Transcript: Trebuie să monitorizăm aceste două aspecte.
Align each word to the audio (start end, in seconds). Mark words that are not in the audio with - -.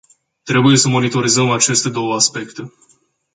Trebuie 0.43 0.77
să 0.77 0.87
monitorizăm 0.87 1.49
aceste 1.49 1.89
două 1.89 2.13
aspecte. 2.15 2.71